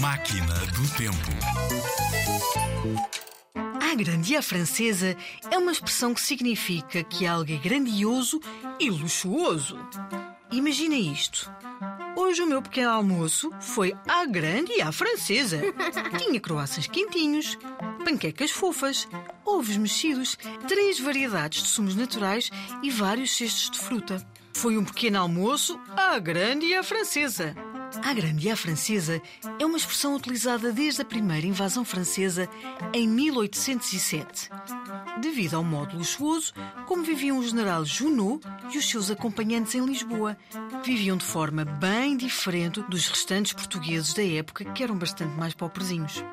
Máquina 0.00 0.54
do 0.54 0.88
Tempo. 0.96 1.30
A 3.82 3.94
grande 3.94 4.32
e 4.32 4.36
a 4.36 4.40
francesa 4.40 5.14
é 5.50 5.58
uma 5.58 5.72
expressão 5.72 6.14
que 6.14 6.22
significa 6.22 7.04
que 7.04 7.26
algo 7.26 7.52
é 7.52 7.56
grandioso 7.56 8.40
e 8.78 8.88
luxuoso. 8.88 9.78
Imagina 10.50 10.94
isto. 10.94 11.52
Hoje 12.16 12.40
o 12.40 12.46
meu 12.46 12.62
pequeno 12.62 12.88
almoço 12.88 13.52
foi 13.60 13.94
à 14.08 14.24
grande 14.24 14.72
e 14.72 14.80
à 14.80 14.90
francesa. 14.90 15.60
Tinha 16.16 16.40
croissants 16.40 16.86
quentinhos, 16.86 17.58
panquecas 18.02 18.50
fofas, 18.50 19.06
ovos 19.44 19.76
mexidos, 19.76 20.38
três 20.66 20.98
variedades 20.98 21.62
de 21.62 21.68
sumos 21.68 21.94
naturais 21.94 22.50
e 22.82 22.90
vários 22.90 23.36
cestos 23.36 23.70
de 23.70 23.78
fruta. 23.78 24.26
Foi 24.54 24.78
um 24.78 24.84
pequeno 24.84 25.18
almoço 25.18 25.78
à 25.94 26.18
grande 26.18 26.64
e 26.64 26.74
à 26.74 26.82
francesa. 26.82 27.54
A 28.04 28.14
grande 28.14 28.48
a 28.48 28.56
francesa 28.56 29.20
é 29.58 29.66
uma 29.66 29.76
expressão 29.76 30.14
utilizada 30.14 30.72
desde 30.72 31.02
a 31.02 31.04
primeira 31.04 31.46
invasão 31.46 31.84
francesa 31.84 32.48
em 32.92 33.08
1807. 33.08 34.48
Devido 35.20 35.54
ao 35.54 35.64
modo 35.64 35.96
luxuoso 35.96 36.54
como 36.86 37.02
viviam 37.02 37.38
o 37.38 37.42
general 37.46 37.84
Junot 37.84 38.46
e 38.72 38.78
os 38.78 38.88
seus 38.88 39.10
acompanhantes 39.10 39.74
em 39.74 39.84
Lisboa, 39.84 40.36
viviam 40.84 41.16
de 41.16 41.24
forma 41.24 41.64
bem 41.64 42.16
diferente 42.16 42.80
dos 42.82 43.08
restantes 43.08 43.52
portugueses 43.52 44.14
da 44.14 44.24
época 44.24 44.64
que 44.64 44.82
eram 44.82 44.96
bastante 44.96 45.36
mais 45.36 45.54
pobrezinhos. 45.54 46.24